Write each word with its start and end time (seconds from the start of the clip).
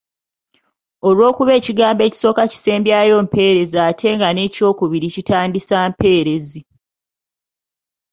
Olw’okuba 1.07 1.51
ekigambo 1.59 2.01
ekisooka 2.05 2.43
kisembyayo 2.51 3.15
mpeerezi 3.25 3.77
ate 3.87 4.07
nga 4.15 4.27
n’ekyokubiri 4.31 5.07
kitandisa 5.15 5.77
mpeerezi. 5.91 6.61